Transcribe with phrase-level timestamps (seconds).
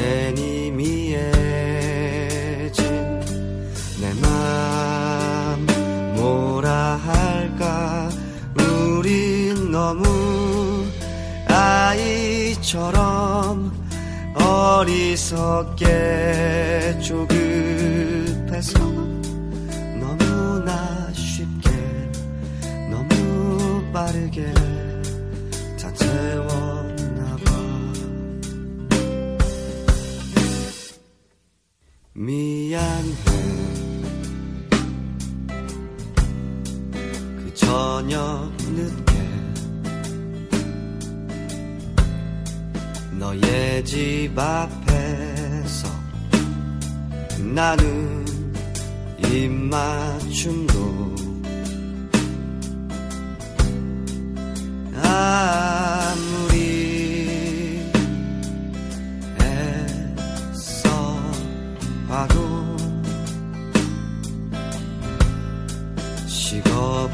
[0.00, 2.80] 이젠 이미 해진
[4.00, 5.66] 내 맘
[6.16, 8.08] 뭐라 할까?
[8.58, 10.04] 우린 너무
[11.48, 12.90] 아이처럼
[14.34, 15.84] 어리석게
[17.02, 18.78] 조급해서
[38.10, 39.14] 저녁 늦게
[43.12, 45.88] 너의 집 앞에서
[47.54, 48.26] 나는
[49.24, 50.74] 입맞춤도
[54.96, 55.79] 아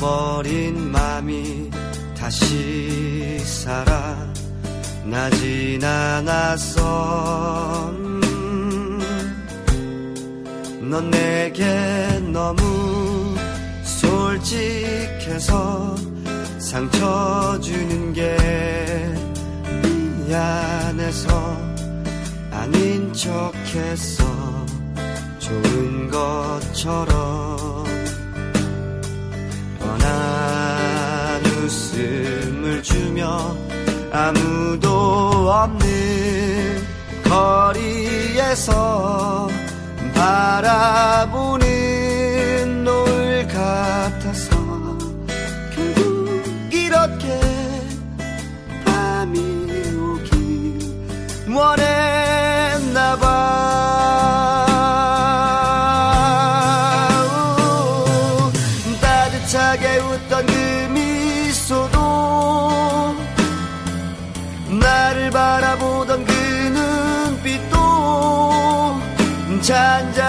[0.06, 1.69] 버린 맘이
[2.17, 4.17] 다시 살아
[5.05, 7.91] 나진 않았어.
[7.91, 9.00] 음,
[10.89, 11.65] 넌 내게
[12.33, 13.34] 너무
[13.83, 15.97] 솔직해서
[16.61, 18.37] 상처 주는 게
[20.28, 21.28] 미안해서
[22.53, 24.25] 아닌 척했어
[25.41, 27.96] 좋은 것처럼
[29.99, 33.57] 뻔한 웃음을 주며
[34.12, 36.87] 아무도 없는
[37.25, 38.69] 거리에서
[40.15, 41.86] 바라보는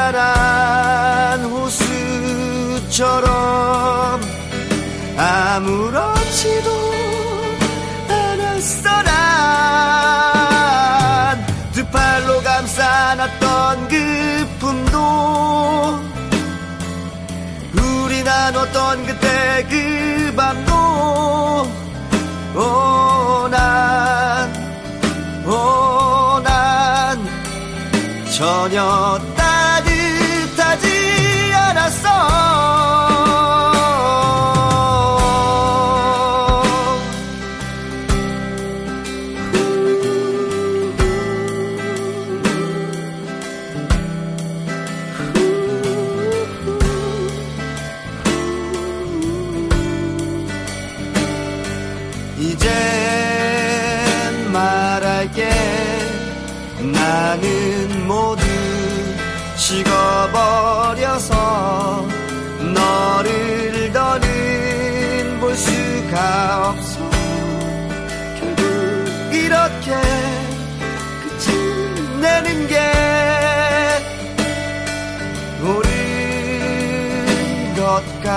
[0.08, 1.44] 잔잔한
[2.92, 3.28] 호수처럼
[5.18, 6.72] 아무렇지도
[8.08, 9.02] 않았어
[11.74, 14.98] 난두 팔로 감싸놨던 그 품도
[17.74, 21.68] 우리 나눴던 그때 그 밤도
[22.56, 23.54] 오난
[25.46, 27.20] 오난
[28.32, 29.37] 전혀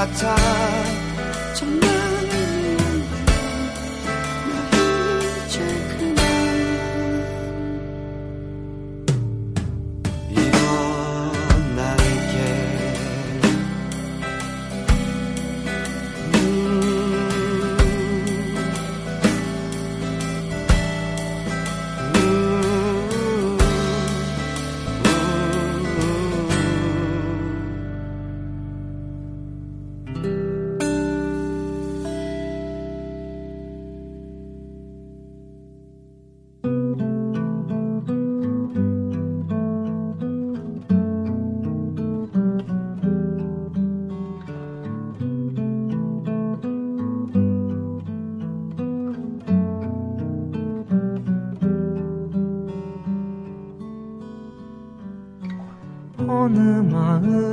[0.01, 0.60] 것같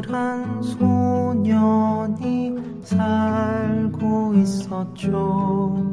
[0.09, 5.83] 한 소년이 살고 있었죠.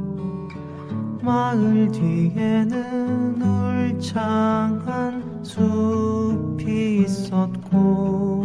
[1.23, 8.45] 마을 뒤에는 울창한 숲이 있었고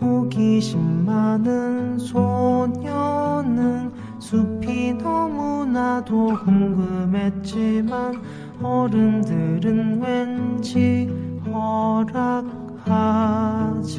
[0.00, 8.20] 호기심 많은 소녀는 숲이 너무나도 궁금했지만
[8.62, 11.08] 어른들은 왠지
[11.46, 12.59] 허락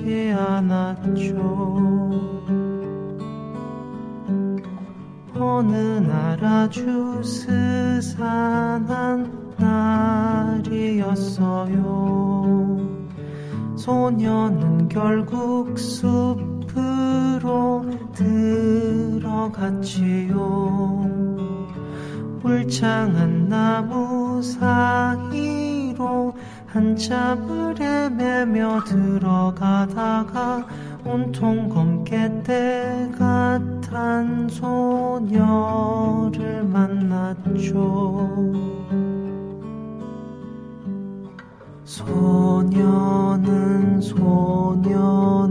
[0.02, 1.32] 하지 않았죠.
[5.36, 8.42] 어느 날 아주 스산한
[10.68, 11.30] 날이었어요.
[13.76, 16.26] 소녀는 결국 숲으로
[18.14, 19.42] 들어갔지요.
[22.44, 26.34] 울창한 나무 사이로
[26.72, 30.66] 한참을 헤매며 들어가다가
[31.04, 35.44] 온통 검게 때 같은 소녀를
[36.64, 38.30] 만났죠.
[41.84, 43.12] 소녀는
[44.00, 45.42] 소년에게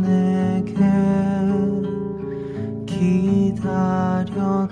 [2.87, 4.70] 기다렸다.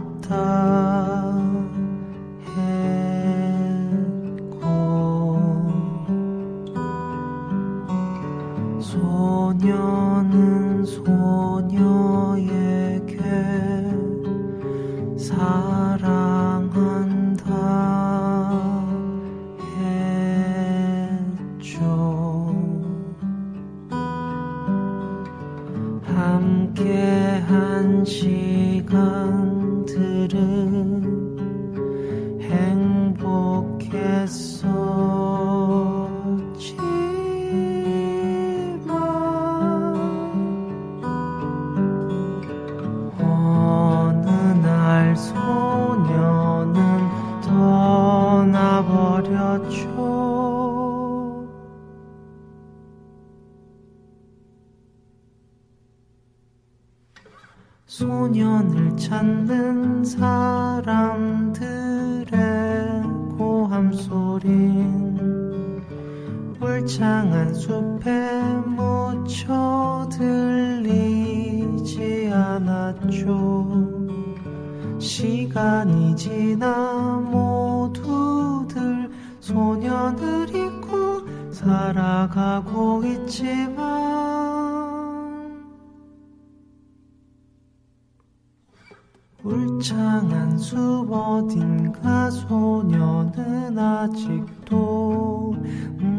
[89.44, 95.54] 울창한 숲 어딘가 소녀는 아직도
[96.00, 96.17] 음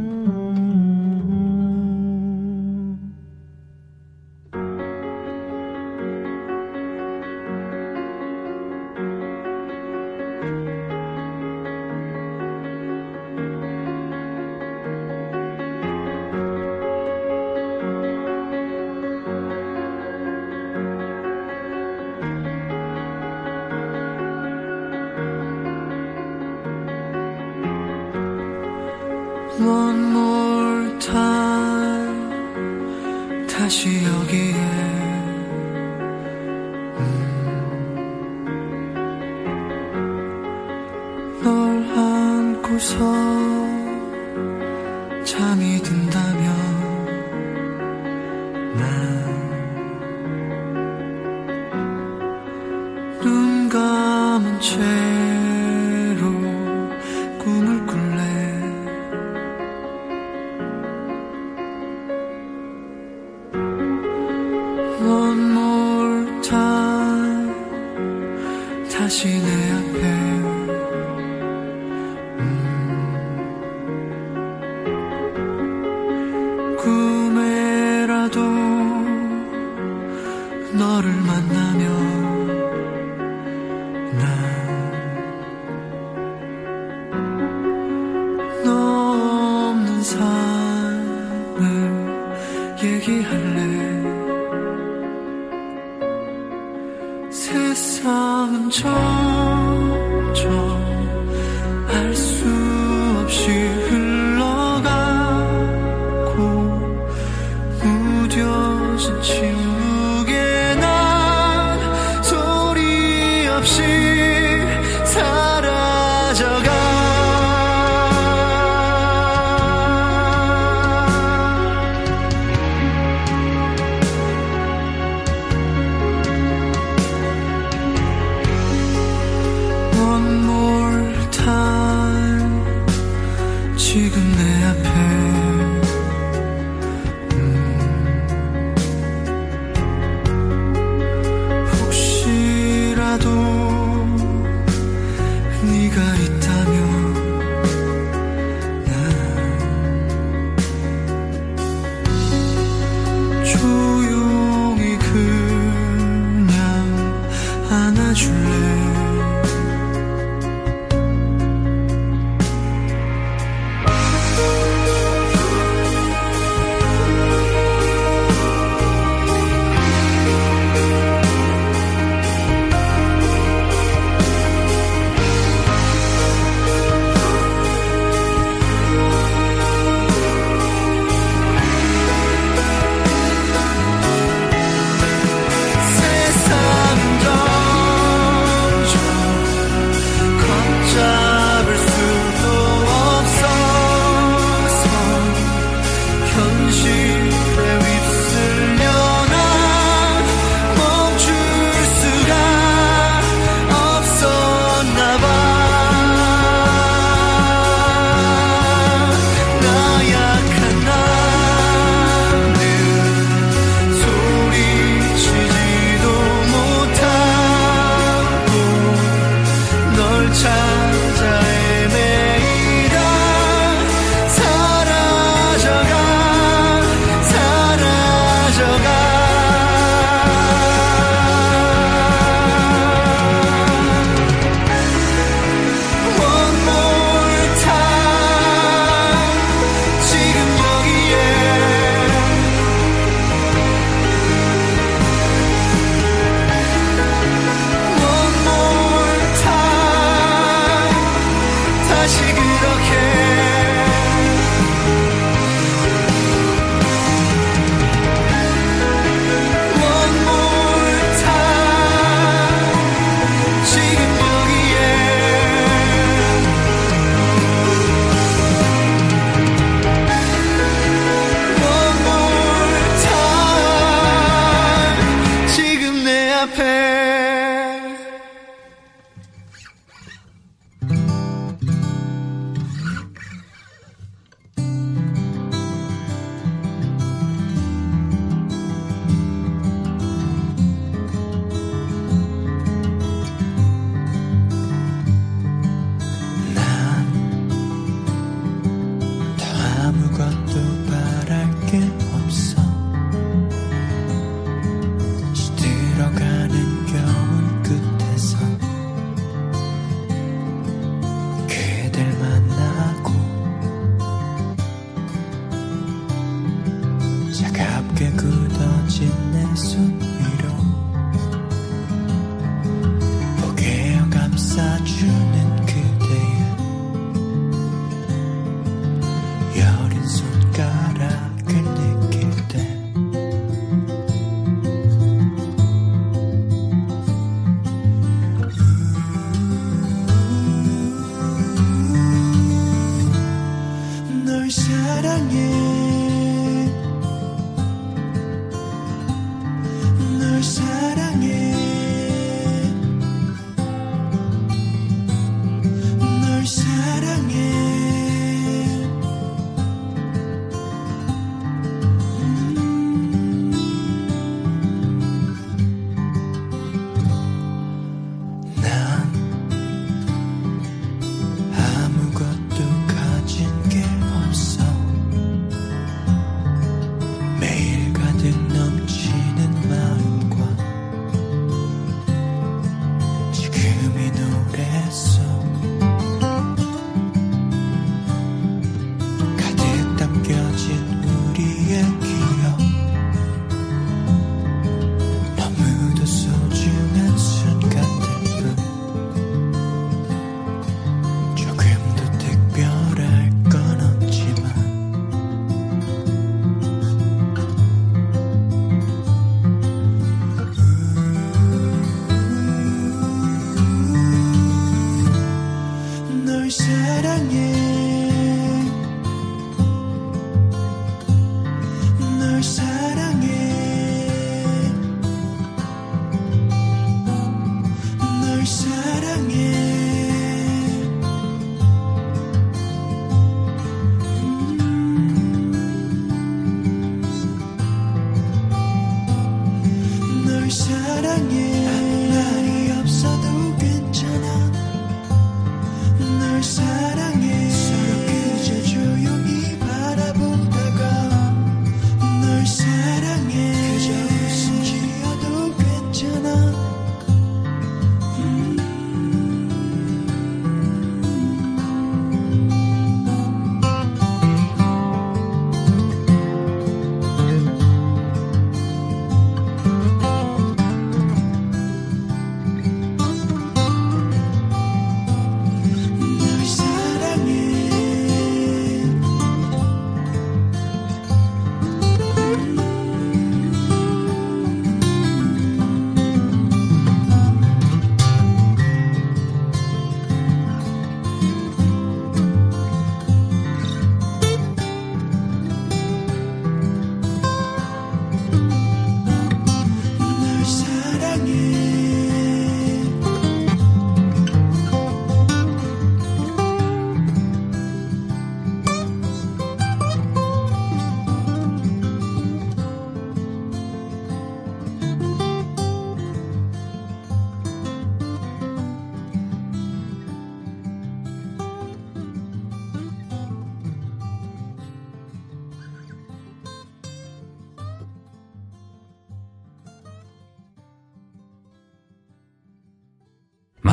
[440.49, 441.48] 사랑해.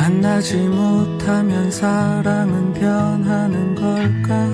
[0.07, 4.49] 만나지 못하면 사랑은 변하는 걸까?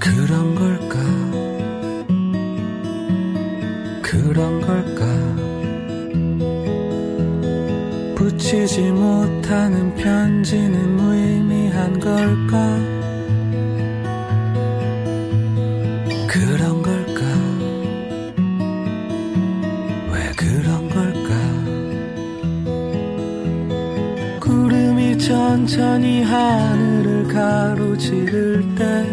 [0.00, 0.98] 그런 걸까?
[4.02, 5.06] 그런 걸까?
[8.16, 12.91] 붙이지 못하는 편지는 무의미한 걸까?
[25.72, 29.06] 천천히 하늘을 가로지를 때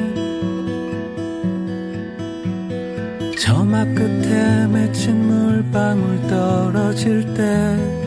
[3.37, 7.99] 저막 끝에 맺힌 물방울 떨어질 때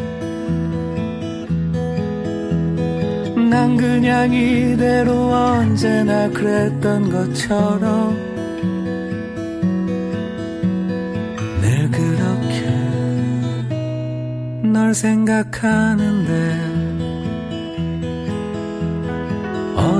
[3.50, 8.16] 난 그냥 이대로 언제나 그랬던 것처럼
[11.62, 12.66] 늘 그렇게
[14.68, 16.81] 널 생각하는데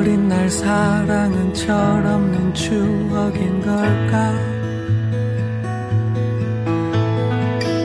[0.03, 4.35] 어린 날 사랑은 철없는 추억인 걸까?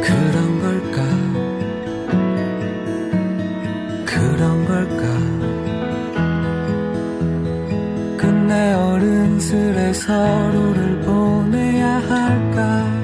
[0.02, 1.04] 그런 걸까?
[4.04, 5.04] 그런 걸까?
[8.18, 12.97] 끝내 어른스레 서로를 보내야 할까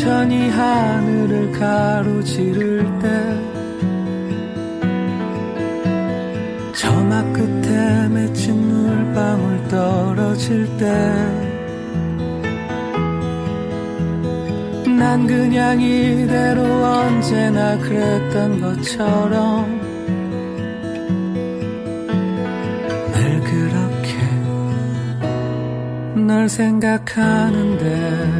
[0.00, 3.08] 천천히 하늘을 가로지를 때
[6.74, 11.50] 저막 끝에 맺힌 물방울 떨어질 때
[15.00, 19.80] 난 그냥 이대로 언제나 그랬던 것처럼
[23.12, 24.18] 늘 그렇게
[26.26, 28.39] 널 생각하는데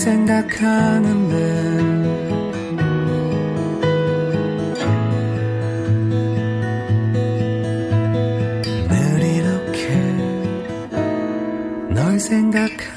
[0.00, 1.90] 생각하는데.
[12.20, 12.89] 생각하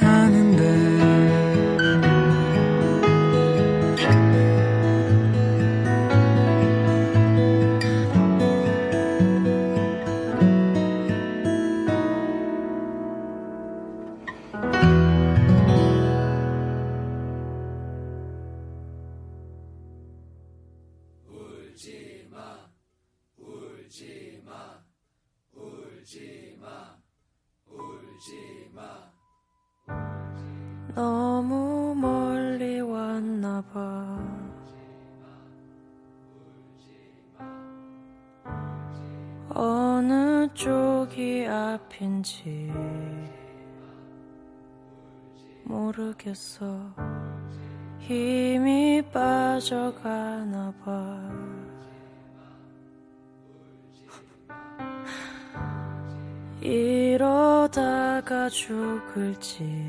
[45.64, 46.66] 모르겠어.
[48.00, 51.20] 힘이 빠져가나 봐.
[56.62, 59.88] 이러다가 죽을지도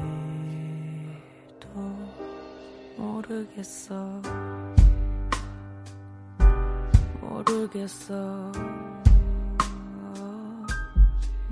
[2.97, 4.23] 모르겠어.
[7.21, 8.74] 모르겠어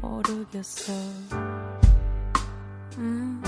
[0.02, 0.92] 모르겠어
[2.98, 3.42] 음.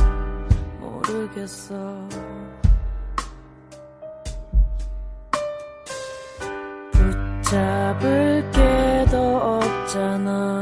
[0.81, 2.09] 모르겠어
[6.93, 10.54] 붙잡을 게 더 없잖아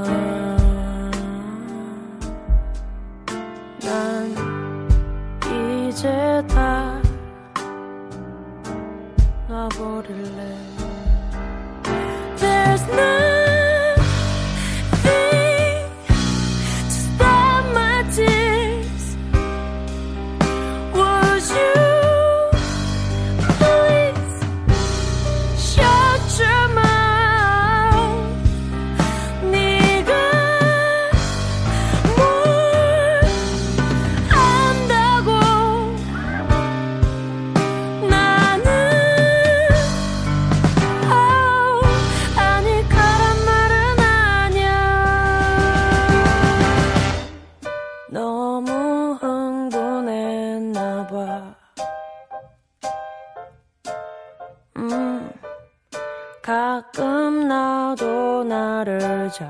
[59.32, 59.48] 잘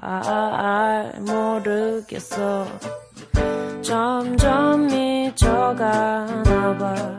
[0.00, 2.66] 아, 아, 모르겠어.
[3.82, 7.18] 점점 미쳐가나 봐.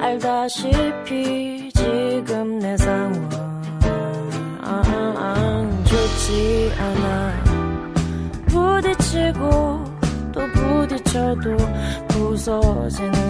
[0.00, 3.24] 알다시피 지금 내 상황
[5.84, 7.44] 좋지 않아.
[8.46, 9.84] 부딪히고
[10.32, 11.56] 또 부딪혀도
[12.08, 13.23] 부서지는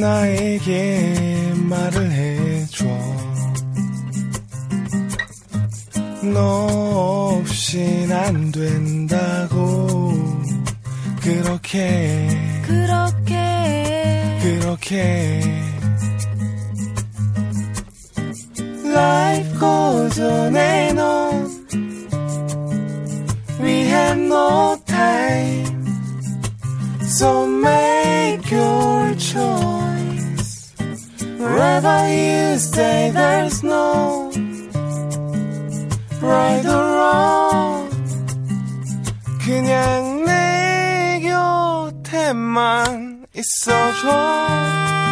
[0.00, 2.86] 나에게 말을 해줘
[6.32, 10.12] 너 없인 안 된다고
[11.20, 12.28] 그렇게
[12.62, 15.40] 그렇게 그렇게
[18.84, 21.48] Life goes on and on
[23.60, 25.84] We have no time
[27.04, 29.67] So make your choice
[31.78, 34.32] Whenever you stay, there's no
[36.20, 37.88] right or wrong.
[39.44, 45.07] 그냥 내 곁에만 있어줘.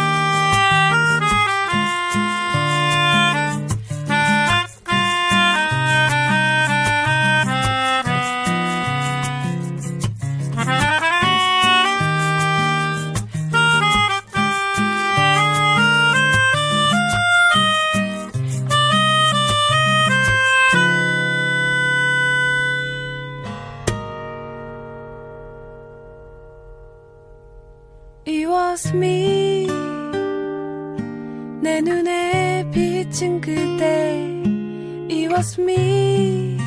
[35.59, 36.57] Me.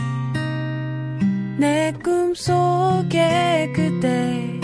[1.58, 4.60] 내 꿈속에 그대.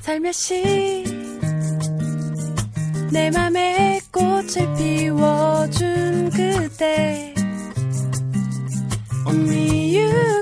[0.00, 1.04] 살며시?
[3.10, 7.34] 내 맘에 꽃을 피워준 그대.
[9.26, 10.35] Only you.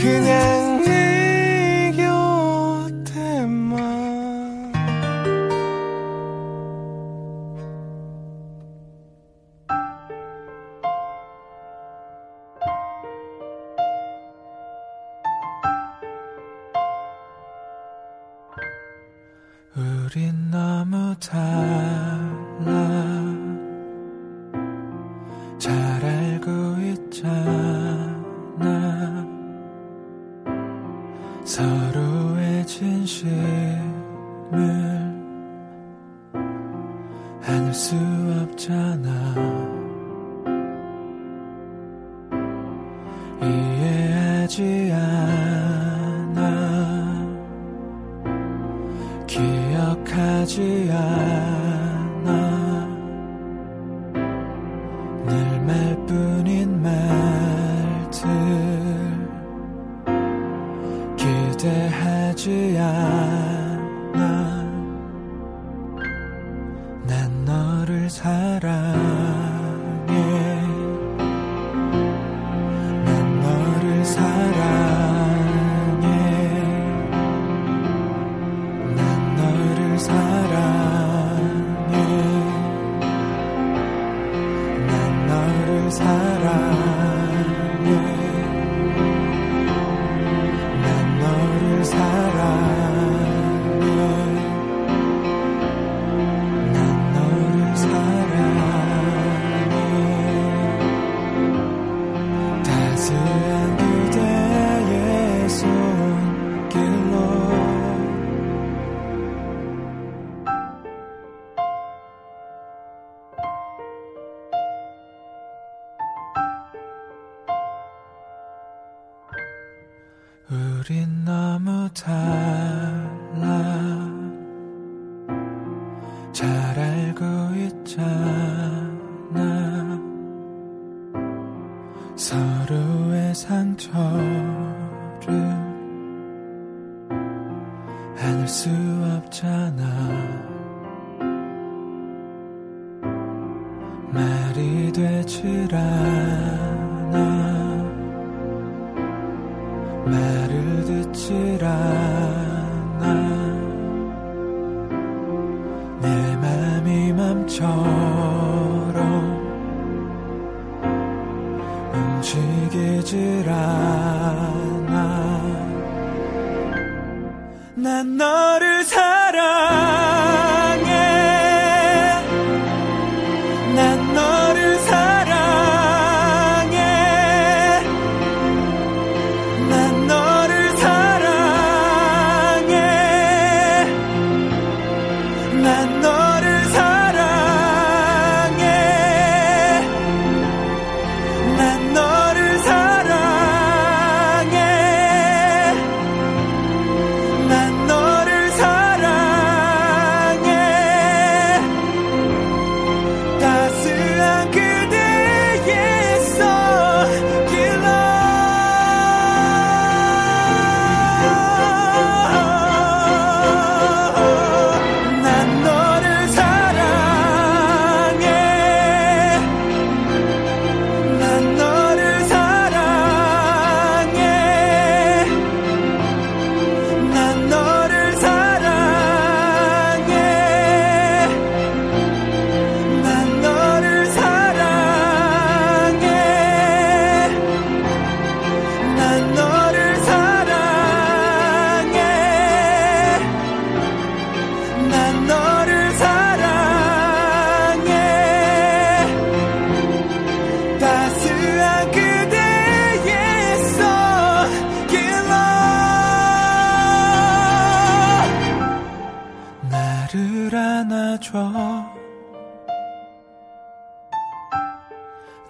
[0.00, 0.49] 그냥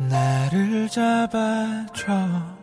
[0.09, 2.60] 나를 잡아줘.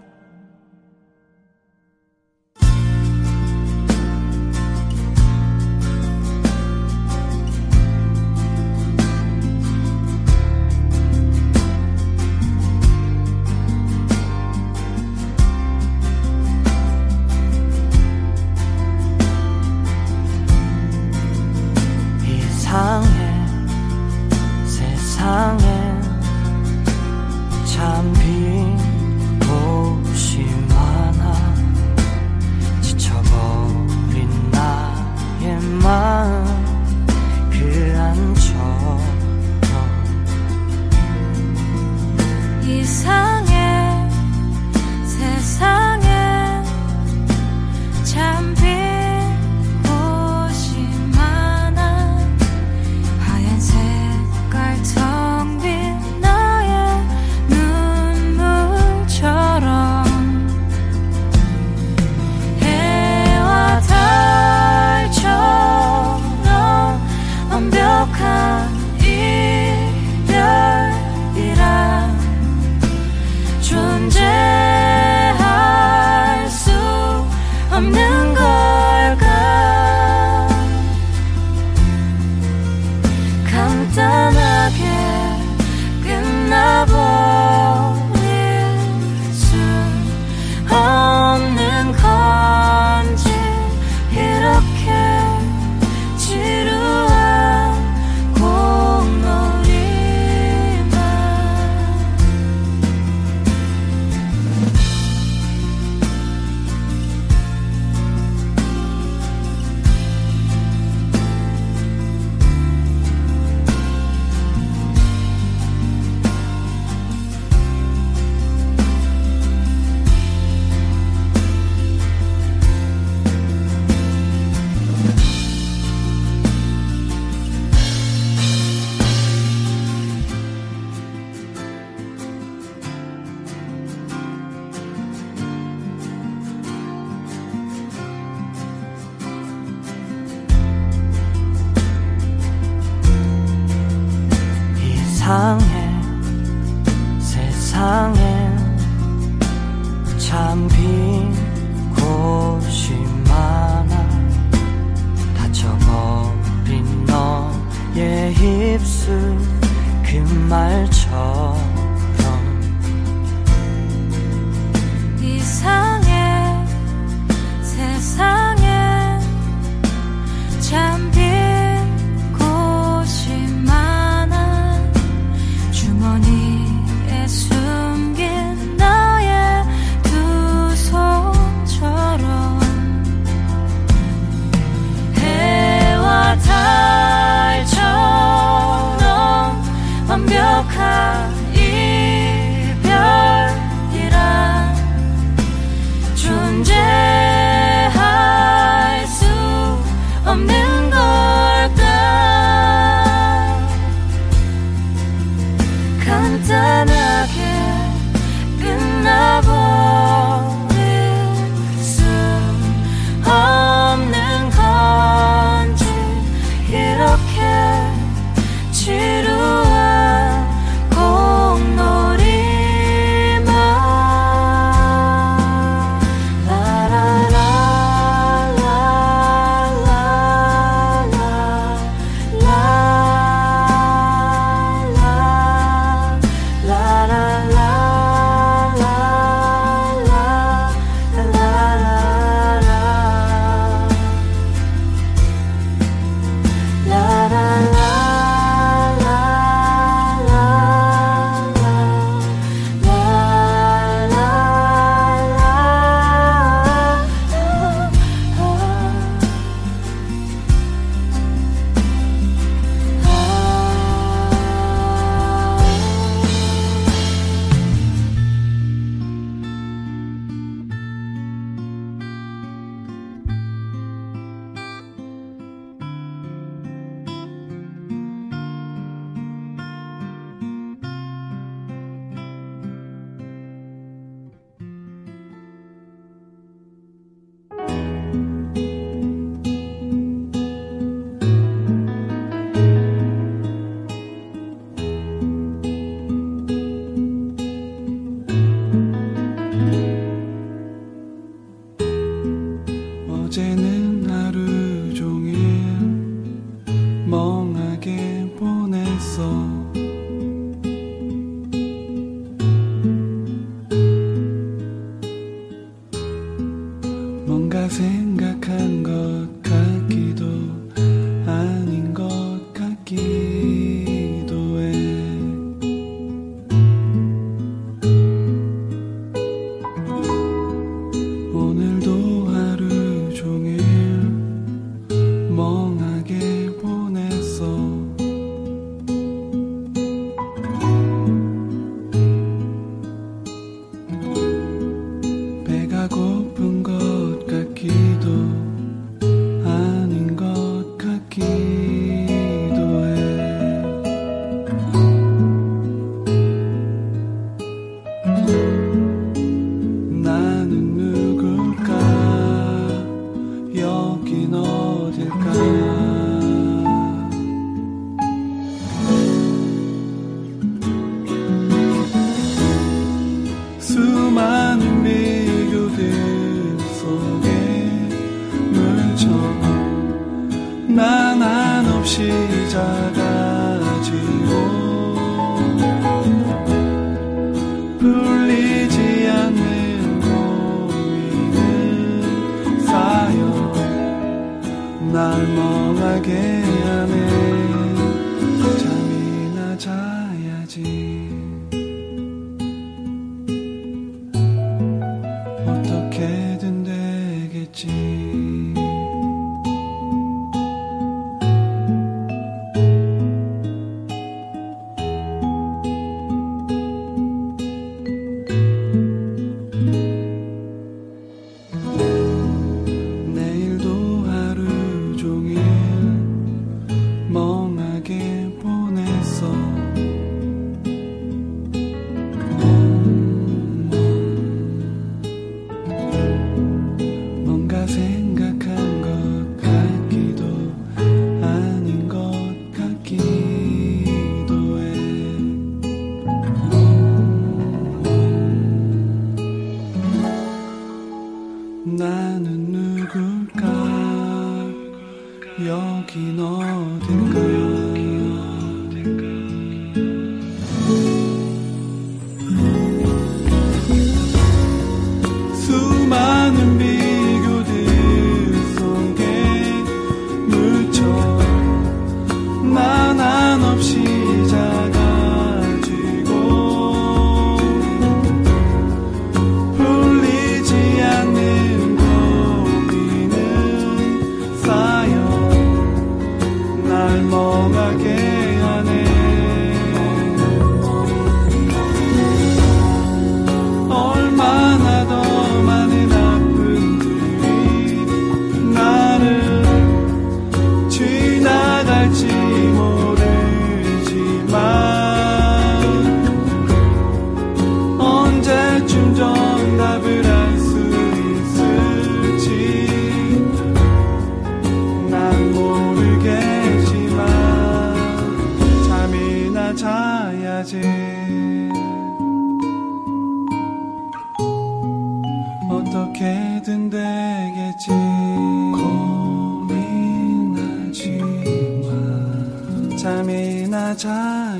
[532.88, 534.37] 봄이 되면